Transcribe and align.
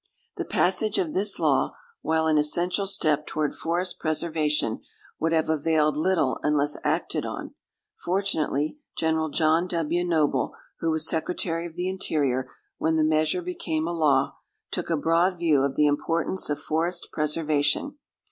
The 0.35 0.45
passage 0.45 0.97
of 0.97 1.13
this 1.13 1.37
law, 1.37 1.75
while 2.01 2.25
an 2.25 2.39
essential 2.39 2.87
step 2.87 3.27
toward 3.27 3.53
forest 3.53 3.99
preservation, 3.99 4.81
would 5.19 5.31
have 5.31 5.47
availed 5.47 5.95
little 5.95 6.39
unless 6.41 6.75
acted 6.83 7.23
on. 7.23 7.53
Fortunately, 8.03 8.79
General 8.97 9.29
John 9.29 9.67
W. 9.67 10.03
Noble, 10.03 10.55
who 10.79 10.89
was 10.89 11.07
Secretary 11.07 11.67
of 11.67 11.75
the 11.75 11.87
Interior 11.87 12.49
when 12.79 12.95
the 12.95 13.03
measure 13.03 13.43
became 13.43 13.87
a 13.87 13.93
law, 13.93 14.37
took 14.71 14.89
a 14.89 14.97
broad 14.97 15.37
view 15.37 15.61
of 15.61 15.75
the 15.75 15.85
importance 15.85 16.49
of 16.49 16.59
forest 16.59 17.09
preservation. 17.13 17.99